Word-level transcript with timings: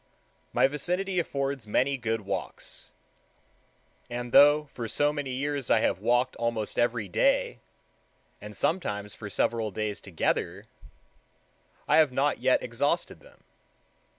My 0.51 0.65
vicinity 0.67 1.19
affords 1.19 1.67
many 1.67 1.95
good 1.95 2.21
walks; 2.21 2.91
and 4.09 4.31
though 4.31 4.63
for 4.73 4.87
so 4.87 5.13
many 5.13 5.29
years 5.29 5.69
I 5.69 5.81
have 5.81 5.99
walked 5.99 6.35
almost 6.37 6.79
every 6.79 7.07
day, 7.07 7.59
and 8.41 8.57
sometimes 8.57 9.13
for 9.13 9.29
several 9.29 9.69
days 9.69 10.01
together, 10.01 10.65
I 11.87 11.97
have 11.97 12.11
not 12.11 12.39
yet 12.39 12.63
exhausted 12.63 13.19
them. 13.19 13.43